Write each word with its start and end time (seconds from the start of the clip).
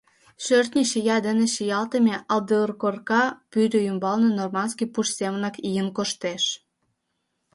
Шӧртньӧ 0.43 0.83
чия 0.91 1.17
дене 1.25 1.45
чиялтыме 1.53 2.15
алдыркорка 2.31 3.23
пӱрӧ 3.51 3.79
ӱмбалне 3.89 4.29
норманский 4.39 4.89
пуш 4.93 5.07
семынак 5.17 5.55
ийын 5.69 5.89
коштеш. 5.97 6.43